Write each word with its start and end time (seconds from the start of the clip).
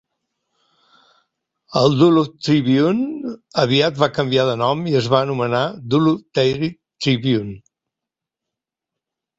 El 1.81 1.97
"Duluth 1.99 2.33
Tribune" 2.47 3.35
aviat 3.65 4.01
va 4.05 4.11
canviar 4.17 4.49
de 4.51 4.57
nom 4.65 4.83
i 4.93 4.97
es 5.03 5.13
va 5.17 5.21
anomenar 5.29 5.61
"Duluth 5.95 6.27
Daily 6.41 6.73
Tribune". 7.07 7.57